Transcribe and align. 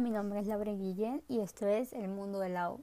Mi 0.00 0.10
nombre 0.10 0.38
es 0.38 0.46
Laura 0.46 0.72
Guillén 0.72 1.24
y 1.26 1.40
esto 1.40 1.66
es 1.66 1.92
El 1.92 2.06
Mundo 2.06 2.38
del 2.38 2.54
Lao. 2.54 2.80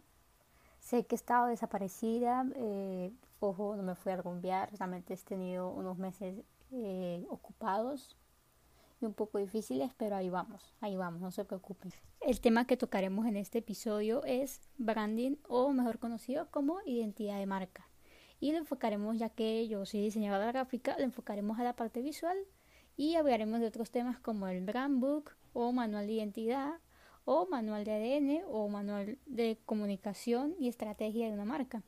Sé 0.80 1.06
que 1.06 1.16
he 1.16 1.18
estado 1.18 1.48
desaparecida, 1.48 2.46
eh, 2.56 3.10
ojo, 3.40 3.78
no 3.78 3.84
me 3.84 3.96
fui 3.96 4.12
a 4.12 4.18
rumbear, 4.18 4.70
realmente 4.78 5.14
he 5.14 5.18
tenido 5.18 5.70
unos 5.70 5.98
meses 5.98 6.44
eh, 6.72 7.26
ocupados 7.30 8.18
y 9.00 9.06
un 9.06 9.14
poco 9.14 9.38
difíciles, 9.38 9.92
pero 9.96 10.18
ahí 10.18 10.30
vamos, 10.30 10.76
ahí 10.82 10.98
vamos, 10.98 11.22
no 11.22 11.32
se 11.32 11.46
preocupen. 11.46 11.94
El 12.20 12.42
tema 12.42 12.68
que 12.68 12.76
tocaremos 12.76 13.26
en 13.28 13.38
este 13.38 13.60
episodio 13.60 14.22
es 14.26 14.60
branding 14.78 15.38
o 15.48 15.72
mejor 15.72 16.00
conocido 16.00 16.52
como 16.52 16.82
identidad 16.86 17.40
de 17.40 17.46
marca. 17.46 17.88
Y 18.42 18.52
lo 18.52 18.58
enfocaremos, 18.58 19.18
ya 19.18 19.30
que 19.30 19.66
yo 19.70 19.86
soy 19.86 20.02
diseñadora 20.02 20.52
gráfica, 20.52 20.98
lo 20.98 21.06
enfocaremos 21.06 21.60
a 21.60 21.64
la 21.64 21.78
parte 21.78 22.02
visual 22.02 22.38
y 22.98 23.16
hablaremos 23.16 23.62
de 23.62 23.68
otros 23.68 23.90
temas 23.90 24.20
como 24.20 24.50
el 24.50 24.66
brand 24.66 25.00
book 25.00 25.32
o 25.54 25.72
manual 25.72 26.08
de 26.08 26.14
identidad 26.14 26.74
o 27.26 27.48
manual 27.48 27.84
de 27.84 27.92
ADN 27.92 28.46
o 28.48 28.70
manual 28.70 29.18
de 29.26 29.58
comunicación 29.66 30.56
y 30.60 30.68
estrategia 30.68 31.28
de 31.28 31.34
una 31.34 31.46
marca. 31.46 31.82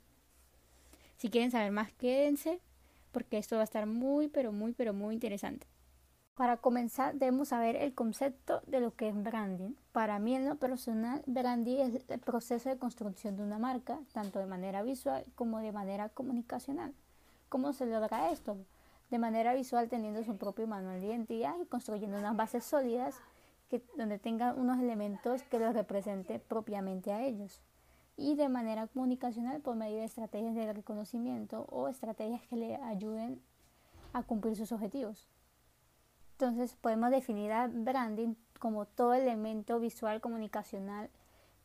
Si 1.18 1.30
quieren 1.30 1.52
saber 1.52 1.72
más, 1.72 1.92
quédense 1.94 2.60
porque 3.12 3.38
esto 3.38 3.56
va 3.56 3.62
a 3.62 3.64
estar 3.64 3.86
muy, 3.86 4.28
pero 4.28 4.52
muy, 4.52 4.74
pero 4.74 4.94
muy 4.94 5.16
interesante. 5.16 5.66
Para 6.36 6.58
comenzar, 6.58 7.16
debemos 7.16 7.48
saber 7.48 7.76
el 7.76 7.96
concepto 7.96 8.62
de 8.68 8.80
lo 8.80 8.96
que 8.96 9.10
es 9.10 9.24
branding. 9.24 9.74
Para 9.92 10.20
mí, 10.20 10.36
en 10.36 10.48
lo 10.48 10.56
personal, 10.56 11.24
branding 11.26 11.78
es 11.78 12.04
el 12.10 12.20
proceso 12.20 12.70
de 12.70 12.78
construcción 12.78 13.38
de 13.38 13.42
una 13.42 13.58
marca, 13.58 14.00
tanto 14.14 14.38
de 14.38 14.46
manera 14.46 14.84
visual 14.84 15.26
como 15.34 15.58
de 15.60 15.72
manera 15.72 16.10
comunicacional. 16.10 16.94
¿Cómo 17.50 17.74
se 17.74 17.88
logra 17.88 18.30
esto? 18.30 18.56
De 19.10 19.18
manera 19.18 19.56
visual, 19.56 19.90
teniendo 19.90 20.24
su 20.24 20.38
propio 20.38 20.68
manual 20.68 21.02
de 21.02 21.08
identidad 21.08 21.56
y 21.60 21.66
construyendo 21.66 22.20
unas 22.20 22.36
bases 22.36 22.64
sólidas 22.64 23.16
donde 23.96 24.20
tengan 24.20 24.60
unos 24.60 24.80
elementos 24.80 25.44
que 25.44 25.60
los 25.60 25.74
represente 25.74 26.40
propiamente 26.40 27.12
a 27.12 27.24
ellos. 27.24 27.62
Y 28.16 28.36
de 28.36 28.50
manera 28.50 28.88
comunicacional 28.88 29.62
por 29.62 29.76
medio 29.76 29.98
de 29.98 30.06
estrategias 30.06 30.56
de 30.56 30.74
reconocimiento 30.74 31.68
o 31.70 31.88
estrategias 31.88 32.42
que 32.48 32.56
le 32.56 32.76
ayuden 32.78 33.42
a 34.14 34.24
cumplir 34.24 34.56
sus 34.56 34.72
objetivos. 34.72 35.28
Entonces 36.34 36.76
podemos 36.76 37.12
definir 37.12 37.52
a 37.52 37.68
branding 37.68 38.36
como 38.60 38.86
todo 38.86 39.14
elemento 39.14 39.80
visual 39.80 40.22
comunicacional 40.22 41.10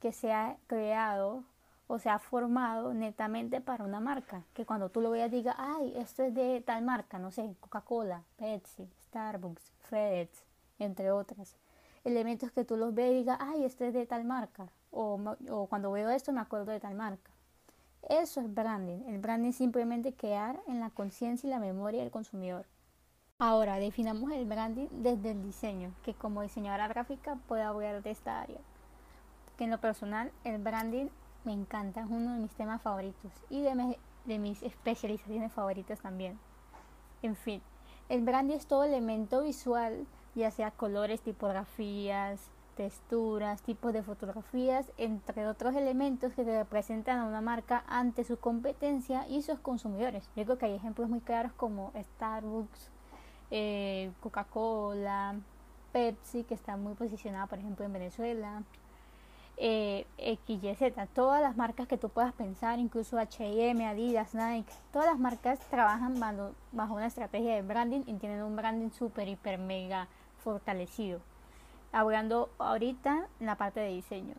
que 0.01 0.13
sea 0.13 0.59
creado 0.67 1.45
o 1.87 1.99
sea 1.99 2.19
formado 2.19 2.95
netamente 2.95 3.61
para 3.61 3.85
una 3.85 4.01
marca. 4.01 4.45
Que 4.55 4.65
cuando 4.67 4.91
tú 4.91 5.01
lo 5.01 5.11
veas 5.11 5.31
diga, 5.31 5.55
ay, 5.59 5.95
esto 5.97 6.23
es 6.23 6.35
de 6.35 6.63
tal 6.63 6.83
marca, 6.83 7.19
no 7.19 7.31
sé, 7.31 7.55
Coca-Cola, 7.61 8.25
Pepsi, 8.37 8.91
Starbucks, 9.07 9.73
FedEx, 9.89 10.45
entre 10.79 11.13
otras 11.13 11.57
elementos 12.05 12.51
que 12.51 12.65
tú 12.65 12.77
los 12.77 12.95
ves 12.95 13.13
y 13.13 13.15
digas, 13.17 13.39
ay, 13.41 13.65
este 13.65 13.89
es 13.89 13.95
de 13.95 14.07
tal 14.07 14.25
marca, 14.25 14.69
o, 14.91 15.19
o 15.51 15.67
cuando 15.67 15.93
veo 15.93 16.11
esto 16.11 16.33
me 16.33 16.41
acuerdo 16.41 16.73
de 16.73 16.81
tal 16.81 16.95
marca. 16.95 17.31
Eso 18.09 18.41
es 18.41 18.53
branding. 18.53 19.05
El 19.07 19.19
branding 19.19 19.53
simplemente 19.53 20.13
quedar 20.13 20.61
en 20.67 20.81
la 20.81 20.91
conciencia 20.91 21.47
y 21.47 21.51
la 21.51 21.61
memoria 21.61 22.01
del 22.01 22.11
consumidor. 22.11 22.67
Ahora, 23.39 23.77
definamos 23.77 24.31
el 24.33 24.45
branding 24.45 24.89
desde 24.91 25.33
el 25.33 25.43
diseño, 25.43 25.95
que 26.03 26.15
como 26.15 26.43
diseñadora 26.43 26.89
gráfica 26.89 27.37
puedo 27.47 27.63
hablar 27.63 28.03
de 28.03 28.11
esta 28.11 28.41
área. 28.41 28.59
Que 29.57 29.65
en 29.65 29.71
lo 29.71 29.81
personal, 29.81 30.33
el 30.45 30.59
branding 30.59 31.07
me 31.45 31.53
encanta, 31.53 32.01
es 32.01 32.07
uno 32.09 32.35
de 32.35 32.41
mis 32.41 32.53
temas 32.55 32.83
favoritos 32.83 33.33
y 33.51 33.63
de 33.63 34.39
mis 34.39 34.63
especializaciones 34.63 35.53
favoritas 35.53 36.01
también. 36.01 36.39
En 37.23 37.37
fin, 37.37 37.63
el 38.09 38.23
branding 38.23 38.57
es 38.57 38.67
todo 38.67 38.85
elemento 38.85 39.43
visual 39.43 40.07
ya 40.35 40.51
sea 40.51 40.71
colores, 40.71 41.21
tipografías, 41.21 42.51
texturas, 42.77 43.63
tipos 43.63 43.93
de 43.93 44.03
fotografías, 44.03 44.93
entre 44.97 45.47
otros 45.47 45.75
elementos 45.75 46.33
que 46.33 46.45
representan 46.45 47.19
a 47.19 47.27
una 47.27 47.41
marca 47.41 47.85
ante 47.87 48.25
su 48.25 48.39
competencia 48.39 49.29
y 49.29 49.43
sus 49.43 49.59
consumidores. 49.59 50.29
Yo 50.37 50.45
creo 50.45 50.59
que 50.59 50.67
hay 50.67 50.75
ejemplos 50.75 51.09
muy 51.09 51.21
claros 51.21 51.53
como 51.53 51.93
Starbucks, 51.97 52.91
eh, 53.51 54.11
Coca-Cola, 54.21 55.37
Pepsi, 55.93 56.45
que 56.45 56.55
está 56.55 56.77
muy 56.77 56.95
posicionada, 56.95 57.47
por 57.47 57.59
ejemplo, 57.59 57.85
en 57.85 57.93
Venezuela, 57.93 58.63
eh, 59.59 60.07
XYZ, 60.19 61.09
todas 61.15 61.43
las 61.43 61.57
marcas 61.57 61.87
que 61.87 61.99
tú 61.99 62.09
puedas 62.09 62.33
pensar, 62.33 62.79
incluso 62.79 63.19
HM, 63.19 63.85
Adidas, 63.87 64.35
Nike, 64.35 64.73
todas 64.93 65.09
las 65.09 65.19
marcas 65.19 65.61
trabajan 65.69 66.19
bajo, 66.19 66.53
bajo 66.73 66.95
una 66.95 67.07
estrategia 67.07 67.55
de 67.55 67.63
branding 67.63 68.01
y 68.07 68.15
tienen 68.15 68.43
un 68.43 68.57
branding 68.57 68.91
super, 68.91 69.29
hiper, 69.29 69.59
mega 69.59 70.09
fortalecido. 70.43 71.21
Hablando 71.93 72.51
ahorita 72.59 73.29
en 73.41 73.47
la 73.47 73.57
parte 73.57 73.81
de 73.81 73.89
diseño. 73.91 74.35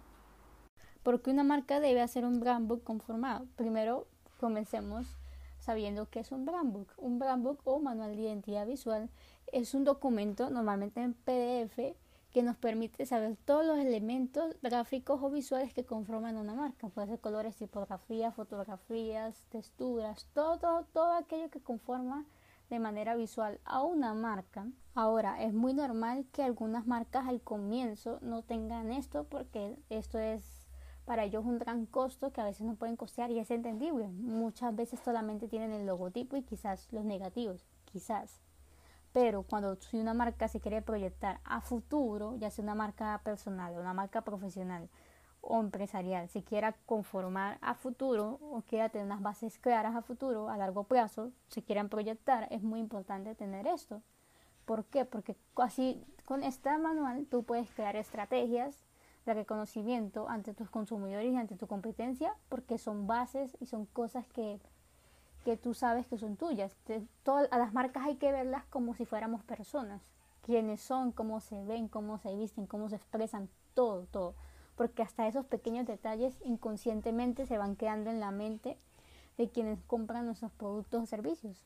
porque 1.03 1.31
una 1.31 1.43
marca 1.43 1.81
debe 1.81 2.01
hacer 2.01 2.23
un 2.25 2.39
brand 2.39 2.67
book 2.67 2.83
conformado? 2.83 3.45
Primero, 3.57 4.07
comencemos 4.39 5.17
sabiendo 5.59 6.09
que 6.09 6.19
es 6.19 6.31
un 6.31 6.45
brand 6.45 6.71
book. 6.71 6.87
Un 6.97 7.19
brand 7.19 7.43
book 7.43 7.59
o 7.65 7.79
manual 7.79 8.15
de 8.15 8.21
identidad 8.21 8.65
visual 8.65 9.09
es 9.51 9.73
un 9.73 9.83
documento 9.83 10.49
normalmente 10.49 11.01
en 11.01 11.13
PDF 11.13 11.95
que 12.31 12.41
nos 12.41 12.57
permite 12.57 13.05
saber 13.05 13.37
todos 13.45 13.65
los 13.65 13.77
elementos 13.77 14.55
gráficos 14.61 15.21
o 15.21 15.29
visuales 15.29 15.73
que 15.73 15.85
conforman 15.85 16.35
una 16.35 16.55
marca. 16.55 16.89
Puede 16.89 17.07
ser 17.07 17.19
colores, 17.19 17.55
tipografías, 17.55 18.33
fotografías, 18.33 19.45
texturas, 19.49 20.25
todo, 20.33 20.57
todo, 20.57 20.85
todo 20.93 21.13
aquello 21.13 21.49
que 21.49 21.61
conforma 21.61 22.25
de 22.69 22.79
manera 22.79 23.15
visual 23.15 23.59
a 23.65 23.81
una 23.81 24.13
marca. 24.13 24.67
Ahora, 24.95 25.41
es 25.43 25.53
muy 25.53 25.73
normal 25.73 26.25
que 26.31 26.43
algunas 26.43 26.87
marcas 26.87 27.27
al 27.27 27.41
comienzo 27.41 28.19
no 28.21 28.43
tengan 28.43 28.91
esto 28.91 29.25
porque 29.25 29.77
esto 29.89 30.19
es 30.19 30.63
para 31.05 31.23
ellos 31.25 31.43
un 31.45 31.59
gran 31.59 31.85
costo 31.85 32.31
que 32.31 32.41
a 32.41 32.45
veces 32.45 32.65
no 32.65 32.75
pueden 32.75 32.95
costear 32.95 33.31
y 33.31 33.39
es 33.39 33.51
entendible. 33.51 34.07
Muchas 34.07 34.75
veces 34.75 34.99
solamente 34.99 35.47
tienen 35.47 35.71
el 35.71 35.85
logotipo 35.85 36.37
y 36.37 36.43
quizás 36.43 36.87
los 36.91 37.03
negativos, 37.03 37.65
quizás. 37.85 38.41
Pero 39.11 39.43
cuando 39.43 39.75
si 39.75 39.97
una 39.97 40.13
marca 40.13 40.47
se 40.47 40.59
quiere 40.59 40.81
proyectar 40.81 41.39
a 41.43 41.61
futuro, 41.61 42.35
ya 42.37 42.49
sea 42.49 42.63
una 42.63 42.75
marca 42.75 43.19
personal 43.23 43.75
o 43.75 43.81
una 43.81 43.93
marca 43.93 44.21
profesional, 44.21 44.89
o 45.45 45.59
empresarial 45.59 46.29
se 46.29 46.41
quiera 46.41 46.73
conformar 46.85 47.57
a 47.61 47.75
futuro 47.75 48.39
o 48.41 48.61
quiera 48.61 48.87
tener 48.89 49.05
unas 49.05 49.21
bases 49.21 49.59
claras 49.59 49.93
a 49.93 50.01
futuro, 50.01 50.49
a 50.49 50.55
largo 50.55 50.85
plazo, 50.85 51.31
se 51.49 51.61
quieran 51.61 51.89
proyectar, 51.89 52.47
es 52.49 52.63
muy 52.63 52.79
importante 52.79 53.35
tener 53.35 53.67
esto. 53.67 54.01
¿Por 54.65 54.85
qué? 54.85 55.03
Porque 55.03 55.35
así 55.57 56.01
con 56.23 56.43
este 56.43 56.75
manual 56.77 57.27
tú 57.29 57.43
puedes 57.43 57.69
crear 57.71 57.97
estrategias 57.97 58.85
de 59.25 59.33
reconocimiento 59.33 60.29
ante 60.29 60.53
tus 60.53 60.69
consumidores 60.69 61.33
y 61.33 61.35
ante 61.35 61.57
tu 61.57 61.67
competencia 61.67 62.33
porque 62.47 62.77
son 62.77 63.05
bases 63.05 63.57
y 63.59 63.65
son 63.65 63.85
cosas 63.85 64.25
que, 64.29 64.61
que 65.43 65.57
tú 65.57 65.73
sabes 65.73 66.07
que 66.07 66.17
son 66.17 66.37
tuyas. 66.37 66.77
a 67.27 67.57
las 67.57 67.73
marcas 67.73 68.05
hay 68.05 68.15
que 68.15 68.31
verlas 68.31 68.63
como 68.67 68.95
si 68.95 69.05
fuéramos 69.05 69.43
personas. 69.43 70.01
Quiénes 70.41 70.79
son, 70.79 71.11
cómo 71.11 71.41
se 71.41 71.61
ven, 71.65 71.89
cómo 71.89 72.17
se 72.17 72.33
visten, 72.33 72.65
cómo 72.65 72.87
se 72.87 72.95
expresan, 72.95 73.49
todo, 73.73 74.05
todo 74.05 74.35
porque 74.75 75.03
hasta 75.03 75.27
esos 75.27 75.45
pequeños 75.45 75.85
detalles 75.85 76.37
inconscientemente 76.43 77.45
se 77.45 77.57
van 77.57 77.75
quedando 77.75 78.09
en 78.09 78.19
la 78.19 78.31
mente 78.31 78.77
de 79.37 79.49
quienes 79.49 79.79
compran 79.83 80.25
nuestros 80.25 80.51
productos 80.51 81.03
o 81.03 81.05
servicios. 81.05 81.65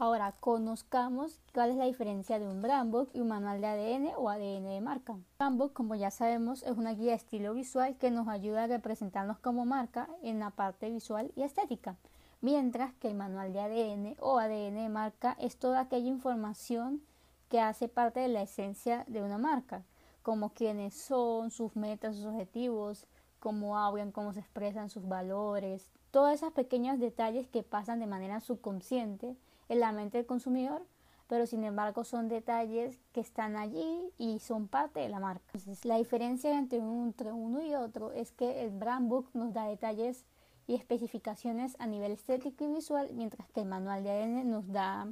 Ahora, 0.00 0.32
conozcamos 0.40 1.38
cuál 1.52 1.72
es 1.72 1.76
la 1.76 1.84
diferencia 1.84 2.38
de 2.38 2.48
un 2.48 2.62
brand 2.62 2.90
book 2.90 3.10
y 3.12 3.20
un 3.20 3.28
manual 3.28 3.60
de 3.60 3.66
ADN 3.66 4.12
o 4.16 4.30
ADN 4.30 4.64
de 4.64 4.80
marca. 4.80 5.18
Brand 5.38 5.58
book, 5.58 5.74
como 5.74 5.94
ya 5.94 6.10
sabemos, 6.10 6.62
es 6.62 6.72
una 6.72 6.94
guía 6.94 7.10
de 7.10 7.16
estilo 7.16 7.52
visual 7.52 7.98
que 7.98 8.10
nos 8.10 8.26
ayuda 8.26 8.64
a 8.64 8.66
representarnos 8.66 9.38
como 9.40 9.66
marca 9.66 10.08
en 10.22 10.38
la 10.38 10.52
parte 10.52 10.88
visual 10.88 11.32
y 11.36 11.42
estética, 11.42 11.96
mientras 12.40 12.94
que 12.94 13.08
el 13.08 13.14
manual 13.14 13.52
de 13.52 13.60
ADN 13.60 14.16
o 14.20 14.38
ADN 14.38 14.76
de 14.76 14.88
marca 14.88 15.36
es 15.38 15.58
toda 15.58 15.80
aquella 15.80 16.08
información 16.08 17.02
que 17.50 17.60
hace 17.60 17.86
parte 17.88 18.20
de 18.20 18.28
la 18.28 18.40
esencia 18.40 19.04
de 19.06 19.22
una 19.22 19.36
marca, 19.36 19.82
como 20.22 20.50
quiénes 20.50 20.94
son, 20.94 21.50
sus 21.50 21.76
metas, 21.76 22.16
sus 22.16 22.26
objetivos, 22.26 23.06
cómo 23.38 23.78
hablan, 23.78 24.12
cómo 24.12 24.32
se 24.32 24.40
expresan 24.40 24.90
sus 24.90 25.08
valores, 25.08 25.90
todos 26.10 26.32
esos 26.32 26.52
pequeños 26.52 26.98
detalles 26.98 27.48
que 27.48 27.62
pasan 27.62 28.00
de 28.00 28.06
manera 28.06 28.40
subconsciente 28.40 29.36
en 29.68 29.80
la 29.80 29.92
mente 29.92 30.18
del 30.18 30.26
consumidor, 30.26 30.84
pero 31.28 31.46
sin 31.46 31.62
embargo 31.64 32.04
son 32.04 32.28
detalles 32.28 32.98
que 33.12 33.20
están 33.20 33.56
allí 33.56 34.10
y 34.18 34.40
son 34.40 34.66
parte 34.66 35.00
de 35.00 35.08
la 35.08 35.20
marca. 35.20 35.44
Entonces, 35.54 35.84
la 35.84 35.96
diferencia 35.96 36.58
entre, 36.58 36.78
entre 36.78 37.32
uno 37.32 37.62
y 37.62 37.74
otro 37.74 38.12
es 38.12 38.32
que 38.32 38.62
el 38.62 38.70
brand 38.70 39.08
book 39.08 39.30
nos 39.32 39.52
da 39.52 39.66
detalles 39.66 40.24
y 40.66 40.74
especificaciones 40.74 41.76
a 41.78 41.86
nivel 41.86 42.12
estético 42.12 42.64
y 42.64 42.74
visual, 42.74 43.10
mientras 43.14 43.48
que 43.50 43.60
el 43.60 43.66
manual 43.66 44.02
de 44.02 44.10
ADN 44.10 44.50
nos 44.50 44.70
da 44.72 45.06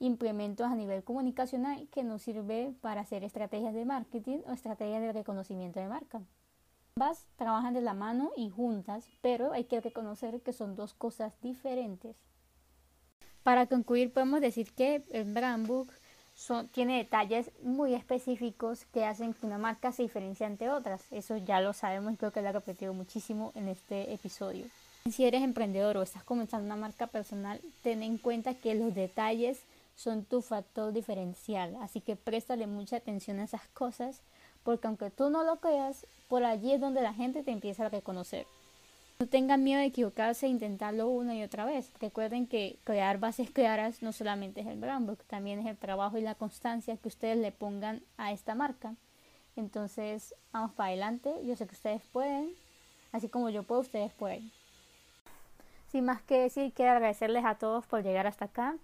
implementos 0.00 0.66
a 0.66 0.74
nivel 0.74 1.04
comunicacional 1.04 1.86
que 1.92 2.02
nos 2.02 2.22
sirve 2.22 2.74
para 2.80 3.02
hacer 3.02 3.22
estrategias 3.22 3.74
de 3.74 3.84
marketing 3.84 4.38
o 4.46 4.52
estrategias 4.52 5.02
de 5.02 5.12
reconocimiento 5.12 5.78
de 5.78 5.88
marca. 5.88 6.22
Ambas 6.96 7.26
trabajan 7.36 7.74
de 7.74 7.82
la 7.82 7.94
mano 7.94 8.32
y 8.36 8.50
juntas, 8.50 9.06
pero 9.22 9.52
hay 9.52 9.64
que 9.64 9.80
reconocer 9.80 10.40
que 10.40 10.52
son 10.52 10.74
dos 10.74 10.94
cosas 10.94 11.32
diferentes. 11.40 12.16
Para 13.42 13.66
concluir, 13.66 14.12
podemos 14.12 14.40
decir 14.40 14.72
que 14.72 15.04
el 15.10 15.32
brand 15.32 15.66
book 15.66 15.90
son, 16.34 16.68
tiene 16.68 16.98
detalles 16.98 17.50
muy 17.62 17.94
específicos 17.94 18.86
que 18.86 19.04
hacen 19.04 19.34
que 19.34 19.46
una 19.46 19.58
marca 19.58 19.92
se 19.92 20.02
diferencie 20.02 20.46
ante 20.46 20.68
otras. 20.68 21.04
Eso 21.10 21.36
ya 21.36 21.60
lo 21.60 21.72
sabemos 21.72 22.14
y 22.14 22.16
creo 22.16 22.32
que 22.32 22.42
lo 22.42 22.48
he 22.48 22.52
repetido 22.52 22.92
muchísimo 22.94 23.52
en 23.54 23.68
este 23.68 24.12
episodio. 24.12 24.66
Si 25.10 25.24
eres 25.24 25.42
emprendedor 25.42 25.96
o 25.96 26.02
estás 26.02 26.22
comenzando 26.24 26.66
una 26.66 26.76
marca 26.76 27.06
personal, 27.06 27.60
ten 27.82 28.02
en 28.02 28.18
cuenta 28.18 28.54
que 28.54 28.74
los 28.74 28.94
detalles 28.94 29.62
son 30.00 30.24
tu 30.24 30.40
factor 30.40 30.92
diferencial. 30.94 31.76
Así 31.82 32.00
que 32.00 32.16
préstale 32.16 32.66
mucha 32.66 32.96
atención 32.96 33.38
a 33.38 33.44
esas 33.44 33.68
cosas 33.68 34.22
porque 34.62 34.86
aunque 34.86 35.10
tú 35.10 35.28
no 35.28 35.44
lo 35.44 35.56
creas, 35.56 36.06
por 36.28 36.44
allí 36.44 36.72
es 36.72 36.80
donde 36.80 37.02
la 37.02 37.12
gente 37.12 37.42
te 37.42 37.50
empieza 37.50 37.86
a 37.86 37.90
reconocer. 37.90 38.46
No 39.18 39.26
tengan 39.26 39.62
miedo 39.62 39.80
de 39.80 39.86
equivocarse 39.86 40.46
e 40.46 40.48
intentarlo 40.48 41.08
una 41.08 41.34
y 41.34 41.42
otra 41.42 41.66
vez. 41.66 41.92
Recuerden 42.00 42.46
que 42.46 42.78
crear 42.84 43.18
bases 43.18 43.50
claras 43.50 44.00
no 44.00 44.12
solamente 44.12 44.62
es 44.62 44.66
el 44.66 44.80
brand 44.80 45.06
book, 45.06 45.22
también 45.24 45.58
es 45.58 45.66
el 45.66 45.76
trabajo 45.76 46.16
y 46.16 46.22
la 46.22 46.34
constancia 46.34 46.96
que 46.96 47.08
ustedes 47.08 47.36
le 47.36 47.52
pongan 47.52 48.02
a 48.16 48.32
esta 48.32 48.54
marca. 48.54 48.94
Entonces, 49.56 50.34
vamos 50.52 50.72
para 50.72 50.88
adelante. 50.88 51.34
Yo 51.44 51.56
sé 51.56 51.66
que 51.66 51.74
ustedes 51.74 52.02
pueden, 52.10 52.54
así 53.12 53.28
como 53.28 53.50
yo 53.50 53.64
puedo, 53.64 53.82
ustedes 53.82 54.12
pueden. 54.14 54.50
Sin 55.92 56.06
más 56.06 56.22
que 56.22 56.38
decir, 56.38 56.72
quiero 56.72 56.92
agradecerles 56.92 57.44
a 57.44 57.56
todos 57.56 57.86
por 57.86 58.02
llegar 58.02 58.26
hasta 58.26 58.46
acá. 58.46 58.76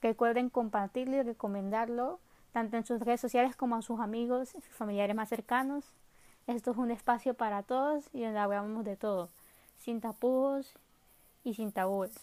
Recuerden 0.00 0.50
compartirlo 0.50 1.16
y 1.16 1.22
recomendarlo 1.22 2.20
tanto 2.52 2.76
en 2.76 2.84
sus 2.84 3.00
redes 3.00 3.20
sociales 3.20 3.56
como 3.56 3.76
a 3.76 3.82
sus 3.82 4.00
amigos 4.00 4.54
y 4.54 4.60
familiares 4.60 5.14
más 5.14 5.28
cercanos. 5.28 5.84
Esto 6.46 6.70
es 6.70 6.76
un 6.76 6.90
espacio 6.90 7.34
para 7.34 7.62
todos 7.62 8.08
y 8.12 8.22
donde 8.22 8.38
hablamos 8.38 8.84
de 8.84 8.96
todo, 8.96 9.28
sin 9.78 10.00
tapujos 10.00 10.72
y 11.44 11.54
sin 11.54 11.72
tabúes. 11.72 12.14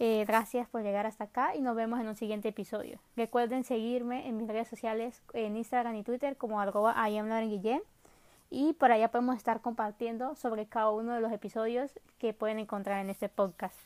Eh, 0.00 0.24
gracias 0.26 0.68
por 0.68 0.82
llegar 0.82 1.06
hasta 1.06 1.24
acá 1.24 1.54
y 1.54 1.60
nos 1.60 1.76
vemos 1.76 2.00
en 2.00 2.08
un 2.08 2.16
siguiente 2.16 2.48
episodio. 2.48 2.98
Recuerden 3.16 3.64
seguirme 3.64 4.28
en 4.28 4.36
mis 4.36 4.48
redes 4.48 4.68
sociales 4.68 5.22
en 5.32 5.56
Instagram 5.56 5.94
y 5.94 6.02
Twitter 6.02 6.36
como 6.36 6.60
arroba 6.60 6.94
y 8.50 8.72
por 8.74 8.92
allá 8.92 9.10
podemos 9.10 9.36
estar 9.36 9.60
compartiendo 9.60 10.34
sobre 10.36 10.66
cada 10.66 10.90
uno 10.90 11.14
de 11.14 11.20
los 11.20 11.32
episodios 11.32 11.92
que 12.18 12.32
pueden 12.32 12.58
encontrar 12.58 13.00
en 13.00 13.10
este 13.10 13.28
podcast. 13.28 13.78